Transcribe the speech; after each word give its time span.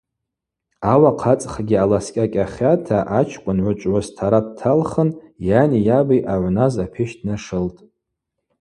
Ауахъ 0.93 1.25
ацӏхгьи 1.33 1.77
аласкӏьакӏьахьата 1.83 2.97
ачкӏвын 3.19 3.57
гӏвычӏвгӏвыс 3.63 4.07
тара 4.17 4.39
дталхын 4.45 5.09
йани 5.47 5.79
йаби 5.87 6.25
ъагӏвназ 6.31 6.75
апещ 6.85 7.11
днашылтӏ. 7.19 7.79